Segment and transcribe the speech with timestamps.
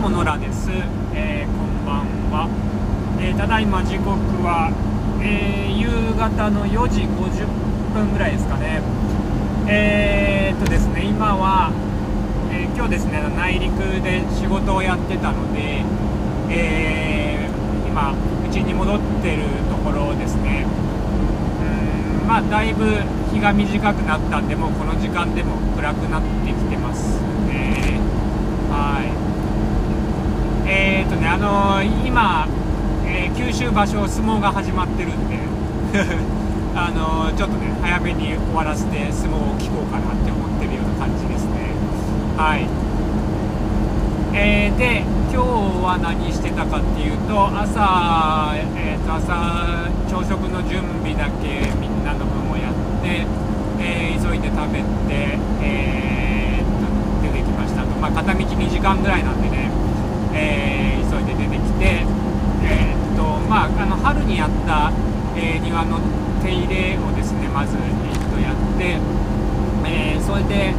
[0.00, 0.70] も野良です、
[1.12, 2.48] えー、こんばんは、
[3.20, 4.72] えー、ただいま時刻は、
[5.20, 7.44] えー、夕方の4時50
[7.92, 8.80] 分ぐらいですかね。
[9.68, 11.68] え、っとですね今は、
[12.48, 15.84] え今日ですね内陸で仕事をやってたので、
[16.48, 17.50] え
[17.84, 18.16] 今
[18.48, 20.64] 家に戻ってるところですね。
[22.24, 27.20] うんまあだいぶ日が短くなったんでもうこの時間でも暗くなってきてます
[27.52, 28.00] ね。
[28.72, 29.19] はい。
[31.00, 32.46] えー、とねあのー、今、
[33.06, 35.40] えー、九州場所相撲が始まってるんで
[36.76, 41.72] あのちょっとね早めに終わらせて相撲を聞こうかなって思ってるような感じですね。
[42.36, 42.68] はい。
[44.34, 45.48] えー、で今日
[45.80, 53.24] は何してたかっていうと朝,、えー、と朝朝食の準備だけみんなの分をやって、
[53.80, 57.84] え、急いで食べて、えー、出てきました。
[57.84, 59.69] と、まあ、片道2時間ぐらいなんでね
[60.40, 62.04] えー、急いで出てきて、
[62.64, 64.90] えー、っとまあ、あの春にやった、
[65.36, 66.00] えー、庭の
[66.42, 68.98] 手入れをですねまず、えー、っとやって、
[69.84, 70.74] えー、それで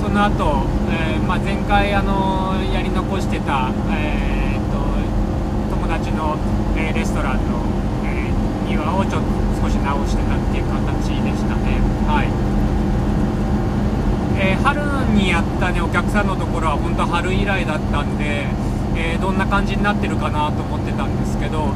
[0.00, 4.76] その後、えまあ、前回あのやり残してた、えっと
[5.74, 6.36] 友達の、
[6.76, 7.64] えレストランの、
[8.04, 8.30] え
[8.68, 9.28] 庭をちょっと
[9.60, 11.80] 少し直してたっていう形でしたね。
[12.06, 12.28] はい
[14.38, 14.80] えー、春
[15.14, 18.46] にやったねお客さんのところは本当春以来だったんで、
[18.96, 21.72] えー、どんな感じになってるかなと思ってたんですけど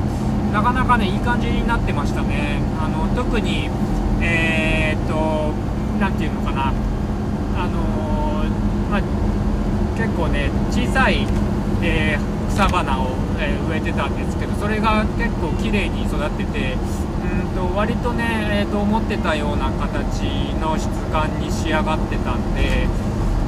[0.52, 3.68] なかなかねいい感じになってましたねあの特に
[4.20, 5.52] えー、っと
[6.00, 6.72] 何て言うのかな
[7.56, 7.80] あの
[8.90, 9.00] まあ、
[9.96, 11.26] 結構ね小さい、
[11.82, 20.22] えー、草花を、え植えてたんですけどそれが結構綺麗に育っててうんと割とね、えー、と思ってたような形
[20.60, 22.88] の質感に仕上がってたんで、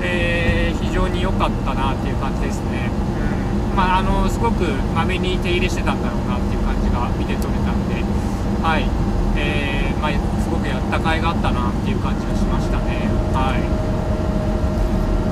[0.01, 3.02] えー、非常に良かったなっていう感じですね。
[3.75, 8.05] まあ、あのすごくまめに手入れしてたんだろうなっていう感じが見て取れたんで、
[8.63, 8.85] はい
[9.37, 13.09] えーまあ、すごくやった甲斐があったなっていう感じがしましたね。
[13.33, 13.65] はい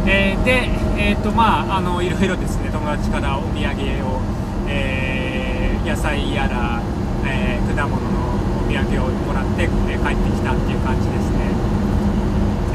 [0.08, 3.68] えー、で、えーとまあ、あのいろいろですね友達からお土産
[4.08, 4.20] を、
[4.66, 6.80] えー、野菜やら、
[7.26, 9.68] えー、果物のお土産をもらって、え、
[10.00, 11.59] 帰ってきたっていう感じですね。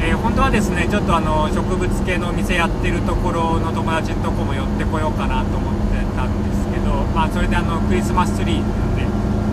[0.06, 9.02] えー、本当はですねちょっとあの植物系のお店やってるところの友達のとこも寄ってこようかなと思ってたんですけど、まあ、それであのクリスマスツリーで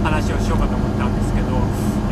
[0.05, 1.57] 話をしようかと思ったんですけど、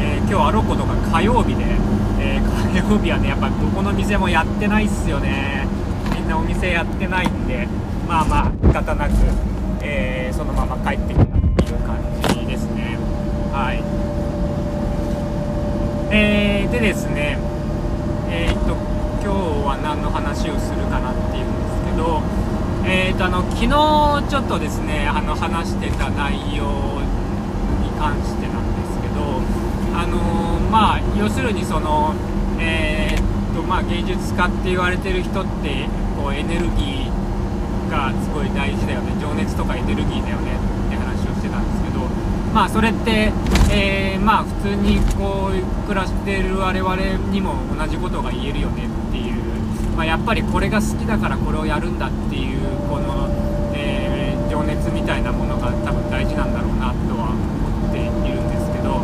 [0.02, 1.78] えー、今日あろうことが火曜日で、
[2.18, 5.68] えー、火曜日はねやっぱどこの店もやってないっすよね。
[6.18, 7.68] みんなお店やってないんで
[8.08, 9.14] まあまあ仕方なく、
[9.82, 12.00] えーそのまま帰ってきたっていう感
[12.34, 12.98] じですね。
[13.54, 13.84] はい。
[16.14, 17.51] えー、でですね
[18.32, 18.74] えー、っと
[19.20, 22.24] 今日は何の話をするかなっていうんですけど、
[22.88, 27.04] えー、っとあの昨日ちょっとですねあの話してた内容
[27.84, 29.44] に関してなんですけど
[29.94, 30.18] あの
[30.72, 32.16] まあ要するにその
[32.58, 39.12] えー、っとまあ芸術家って言われてる人ってこうエネルギーがすごい大事だよね。
[39.20, 42.08] 情熱とかエネルギーだよねって話をしてたんですけど
[42.54, 43.32] まあそれって
[43.74, 46.96] えー、まあ普通にこう暮らしてる我々
[47.32, 49.42] にも同じことが言えるよねっていう、
[49.96, 52.60] まあ、やっぱりこれが好きだからこれをやるんだっていう
[52.90, 53.30] この、
[53.74, 59.02] えー、情熱みたいなものが多分大事なんだろうなとは思っているんですけど。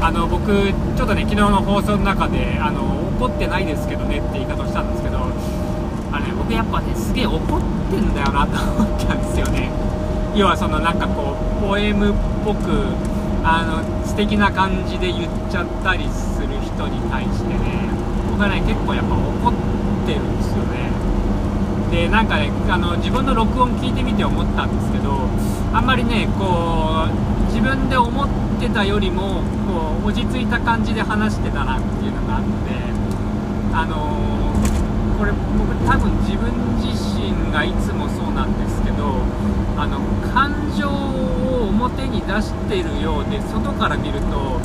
[0.00, 0.52] あの僕
[0.96, 5.18] ちょっとね昨日の放送の中であの怒ってないですけどねって言い方をしたんですけど。
[6.12, 7.40] あれ、ね、僕やっぱねすげえ怒っ
[7.90, 9.70] てんだよなと思ったんですよね。
[10.34, 12.86] 要はそのなんかこうポエムっぽく
[13.44, 17.88] あの素敵な感じで言っちゃったりする人に対してね
[18.30, 20.92] 僕はね結構やっぱ怒ってるんですよね。
[21.90, 25.26] でなんかねあの自分の録音聞いてみて思ったんですけど
[25.72, 28.28] あんまりねこう自分で思っ
[28.60, 32.48] てたよりもこう落ち着いた感じで話してたなっていうのがあって
[33.72, 34.57] あのー、
[35.18, 36.46] これ僕多分自分
[36.78, 39.18] 自身がいつもそうなんですけど
[39.76, 39.98] あの
[40.32, 44.60] 感情を表に出しているようで外から見ると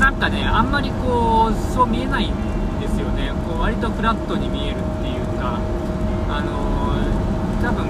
[0.00, 2.34] なんかねあんまりこうそう見えないん
[2.80, 3.30] ですよね。
[3.46, 5.60] こう割とフラットに見えるっていうか
[6.28, 6.98] あの
[7.62, 7.86] 多分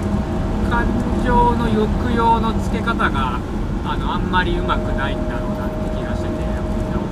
[0.69, 0.85] 感
[1.25, 3.39] 情の抑揚のつけ方が
[3.83, 6.35] あのあんまりうまくないんだろうなって気がしてて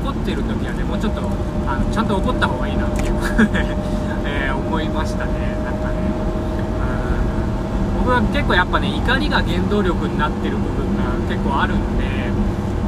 [0.03, 1.21] 怒ってる時はねもうちょっと
[1.67, 3.15] あのちゃんと怒った方がいいなっていう、
[4.75, 5.55] 思いましたね。
[5.63, 5.95] なんかね。
[6.03, 6.07] う
[8.01, 12.05] ん僕は結構やっぱね怒りが原動力になってる部分が結構あるんで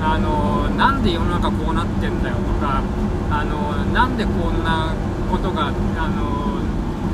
[0.03, 2.83] あのなんで世の中こうなってんだよとか
[3.31, 4.93] あのなんでこんな
[5.31, 5.73] ことがあの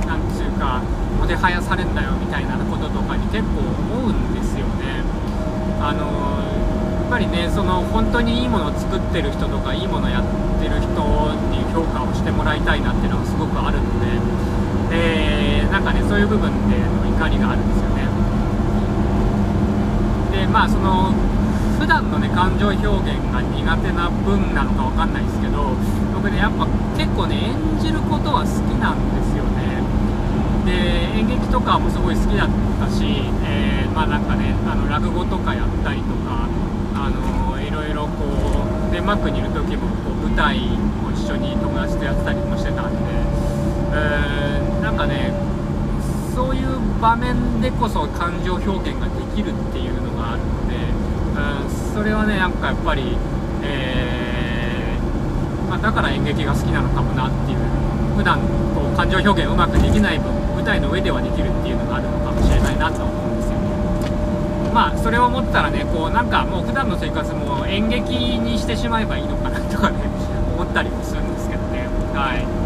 [0.03, 0.81] なんつうか
[1.15, 4.99] もてはやされんだよみたいなこととかに結構思うんですよね。
[5.79, 6.11] あの
[7.07, 10.23] やっぱりねその本当にいいものを作ってる人とかいいものやっ
[10.59, 10.89] てる人
[11.53, 14.19] に評価をしてもらいたいなっていうのがすごくあるので、
[14.93, 18.05] え、なんかねそういう部分での怒りがあるんですよね。
[20.31, 21.13] でまあその
[21.79, 25.75] 普段のね感情表現が苦手な分なのかわかんないですけど
[26.13, 29.83] 僕ねやっぱ結構ね演じることは好きなんですよね。
[30.65, 30.71] で
[31.19, 32.49] 演劇とかもすごい好きだっ
[32.79, 33.03] たし、
[33.43, 36.47] えー、まあなんかねあの落語とかやったりとか
[36.95, 38.23] あのいろいろこ
[38.87, 40.55] うデンマークにいる時もこう舞台
[41.03, 42.99] を一緒に友達とやってたりもしてたんで、
[43.93, 45.31] えー、なんかね
[46.35, 46.67] そういう
[47.01, 53.15] 場面でこそ感情表現ができるっていうのがあるので、うん、それはねなんかやっぱり、
[53.61, 57.59] えー、まあ、だから演劇が好きなのかもなっていう
[58.17, 58.39] 普段
[58.73, 64.71] こう感情表現うまくできない分舞台の上ではできるっていうのがあるのかもしれないなと思うんですよね。
[64.73, 69.97] まあそれを思ったらねこうなんかもう普段の生活も演劇にしてしまえばいいのかなとかね
[70.57, 71.87] 思ったりもするんですけどね。
[72.13, 72.62] はい。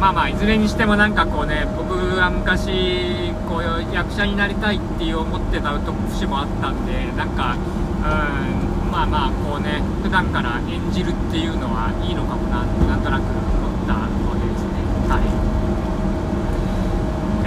[0.00, 3.62] まあまあいずれにしてもなんかこうね僕が昔こう
[3.92, 14.08] 役者になりたいっていう思ってた節もあったんでなんかうんまあまあこうね普段から演じるっていうのはいいのかもなってなんとなく思ったわ
[14.38, 14.78] けですね。
[15.10, 15.26] はい。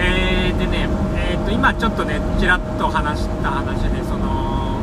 [0.03, 4.81] えー、でねえー、と今ちょっとねちらっと話した話でその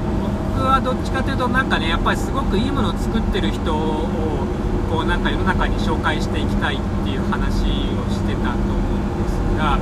[0.56, 4.08] 僕はどっちかというとなんかねやっぱりすごくいいものを作ってる人を
[4.90, 9.78] こうなんか世の中に紹介していきたいっていう話をしてたと思うんですが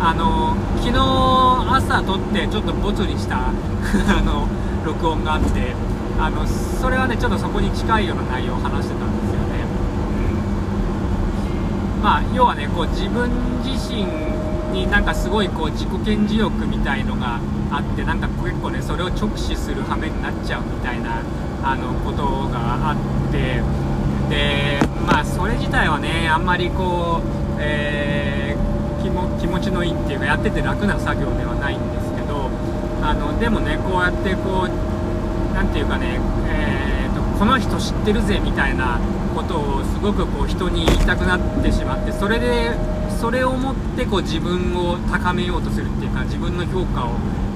[0.00, 3.52] あの昨日朝撮ってちょっとボツにした あ
[4.22, 4.46] の
[4.84, 5.74] 録音があって
[6.18, 9.64] あのそれはねちょっとそこに近いような内容を話してたんですよね、
[11.96, 13.30] うん、まあ要はねこう自分
[13.64, 14.06] 自身
[14.72, 17.38] になんかすごいこう自己顕示欲みたいのが
[17.70, 21.22] あってなんか結構ねそれを直視する羽目になっちゃうみたいな
[21.62, 23.62] あのことがあって
[24.32, 32.48] でまあそれ自体はねあんまりこう、えー、気も気持ちのいいっていうかやってて楽な作業ではないんですけど
[33.04, 34.92] あのでもねこうやってこう
[35.52, 36.18] 何て言うかね、
[36.48, 38.98] えーと、この人知ってるぜみたいな
[39.36, 42.72] ことをすごくこう人に言いたくなってしまってそれで
[43.20, 47.10] それをもってこう自分を高めようとするっていうか自分の評価を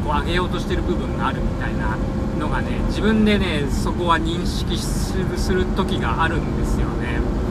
[0.05, 1.96] こう上げようとしてる部分があるみたいな
[2.47, 7.21] のがね自分でねそこは認識する時があるんですよね。
[7.21, 7.43] う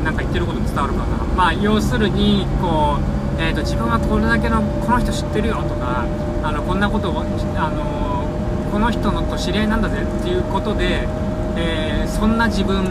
[0.00, 1.16] んなんか言ってること伝わるかな。
[1.36, 2.98] まあ要するにこ
[3.38, 6.06] う、えーと、自分はこれだけのこの人知ってるよとか
[6.42, 11.08] あのこんなことをあのこの人のと知り合いなんだぜっていうことで、
[11.56, 12.84] えー、そんな自分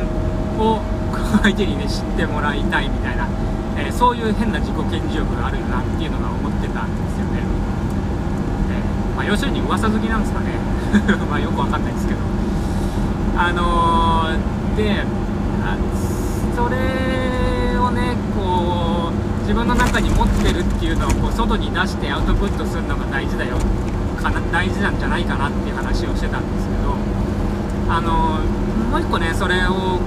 [0.57, 0.81] を
[1.43, 3.27] 相手にね知ってもらいたいみたいな、
[3.77, 7.44] えー、そういう変な自己顕示欲があるなっていうのが思ってたんですよね。
[9.15, 10.47] まあ、要するに噂好きなんですかね。
[11.29, 12.19] まあよくわかんないですけど。
[13.37, 15.03] あのー、で
[16.55, 23.57] それをねこう自分の中に持ってるっていうのをこう外に出してアウトプットするのが大事だよ。
[24.21, 26.95] かな大事なんじゃないかなっていう話をしてたんですけど。
[27.87, 29.99] あのー、もう一個ねそれを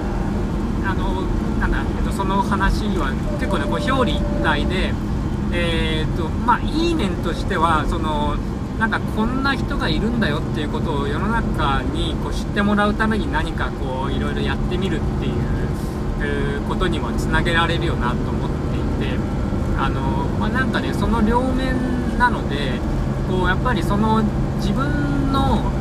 [0.85, 1.23] あの
[1.61, 4.95] なんだ、えっと、その話は結構ねこう表裏一体で
[5.51, 8.37] えー、とまあいい面としてはその
[8.79, 15.31] なんかこんな人がいるんだよっていうことを世の中にこう知ってもらうために何かこういろいろやってみるってい
[16.57, 18.51] うことにもつなげられるよなと思っ
[19.01, 19.19] ていて
[19.77, 20.01] あの、
[20.39, 22.79] まあ、なんかねその両面なので
[23.29, 24.23] こうやっぱりその
[24.59, 25.73] 自分の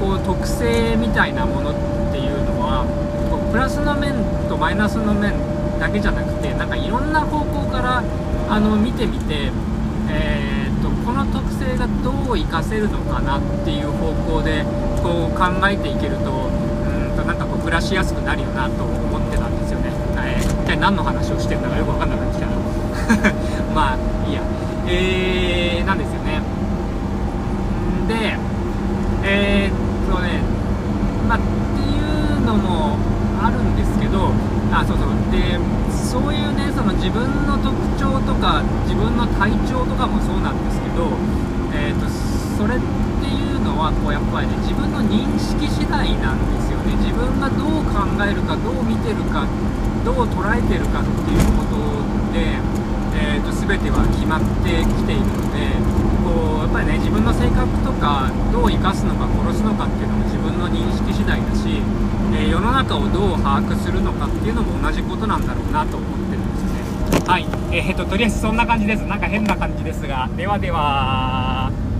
[0.00, 2.84] こう特性みたいなものっていうのは
[3.30, 4.12] こうプラスの面
[4.48, 5.38] とマイナスの面
[5.78, 8.02] だけじゃなくてなんかいろんな方向から
[8.48, 9.52] あの見てみて、
[10.10, 10.53] えー
[11.04, 14.64] この特性がどう活かせるのかなっていう方向で
[15.02, 22.48] こう考えていけるとうんとなんかこう暮らしやすくなるよなと思ってたんですよね、えー、一体何の話をしてるのかよく分かんなくなってきた
[23.74, 24.42] まあいいや。
[24.86, 26.40] えー、なんですよね。
[28.08, 28.36] で
[29.26, 30.40] えー、っとね
[31.28, 32.98] まあっていうのも
[33.42, 34.32] あるんですけど
[34.74, 35.14] あそうそう。
[35.30, 35.58] で
[35.90, 41.10] そういうねその自分の特徴とか自分の体調とかもそうなんですけど、
[41.74, 42.06] えーと、
[42.58, 46.94] それっていうのはこうやっぱりね自分の認識次第なんですよね。
[47.02, 49.46] 自分がどう考えるかどう見てるか
[50.04, 51.78] どう捉えてるかっていうこと
[52.34, 52.58] で、
[53.16, 55.72] えーと、全ては決まってきているので
[56.22, 61.80] こうやっぱりね自分の性格とかどう生かすのか殺すのかっていうのも自分の認識次第だし
[62.44, 67.26] え、世の中をどう把握するのかっていうのも同じことなんだろうなと思ってるんですね。
[67.26, 67.46] はい。
[67.72, 69.04] えー、っととりあえずそんな感じです。
[69.06, 70.28] なんか変な感じですが。
[70.36, 71.93] ではでは。